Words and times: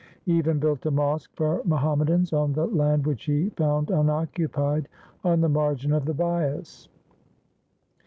He 0.25 0.31
even 0.35 0.57
built 0.57 0.83
a 0.87 0.89
mosque 0.89 1.29
for 1.35 1.61
Muhammadans 1.63 2.33
on 2.33 2.53
the 2.53 2.65
land 2.65 3.05
which 3.05 3.25
he 3.25 3.49
found 3.51 3.91
unoccupied 3.91 4.87
on 5.23 5.41
the 5.41 5.47
margin 5.49 5.93
of 5.93 6.05
the 6.05 6.13
Bias. 6.15 6.89